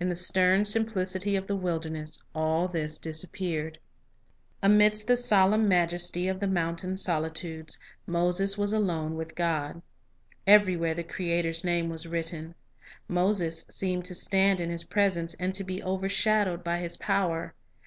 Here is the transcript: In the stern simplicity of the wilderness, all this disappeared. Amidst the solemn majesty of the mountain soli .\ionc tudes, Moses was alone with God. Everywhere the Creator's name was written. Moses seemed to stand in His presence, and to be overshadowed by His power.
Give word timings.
In 0.00 0.08
the 0.08 0.16
stern 0.16 0.64
simplicity 0.64 1.36
of 1.36 1.46
the 1.46 1.54
wilderness, 1.54 2.22
all 2.34 2.68
this 2.68 2.96
disappeared. 2.96 3.78
Amidst 4.62 5.06
the 5.06 5.14
solemn 5.14 5.68
majesty 5.68 6.26
of 6.26 6.40
the 6.40 6.46
mountain 6.48 6.96
soli 6.96 7.28
.\ionc 7.28 7.34
tudes, 7.34 7.78
Moses 8.06 8.56
was 8.56 8.72
alone 8.72 9.14
with 9.14 9.34
God. 9.34 9.82
Everywhere 10.46 10.94
the 10.94 11.04
Creator's 11.04 11.64
name 11.64 11.90
was 11.90 12.06
written. 12.06 12.54
Moses 13.08 13.66
seemed 13.68 14.06
to 14.06 14.14
stand 14.14 14.58
in 14.58 14.70
His 14.70 14.84
presence, 14.84 15.34
and 15.34 15.52
to 15.52 15.64
be 15.64 15.82
overshadowed 15.82 16.64
by 16.64 16.78
His 16.78 16.96
power. 16.96 17.52